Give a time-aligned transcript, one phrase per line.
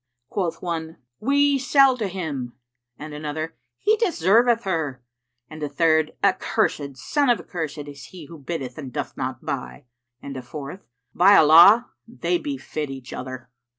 [0.29, 2.53] Quoth one, "We sell to him;"
[2.97, 5.03] and another, "He deserveth her;"
[5.47, 9.85] and a third, "Accursed, son of accursed, is he who biddeth and doth not buy!";
[10.19, 10.81] and a fourth,
[11.13, 13.51] "By Allah, they befit each other!"